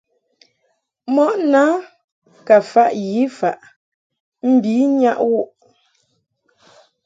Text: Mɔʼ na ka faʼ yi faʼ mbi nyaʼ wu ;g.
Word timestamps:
Mɔʼ 1.13 1.33
na 1.51 1.61
ka 2.47 2.55
faʼ 2.71 2.91
yi 3.05 3.21
faʼ 3.37 3.57
mbi 4.53 4.71
nyaʼ 4.99 5.19
wu 5.29 5.39
;g. 5.43 5.51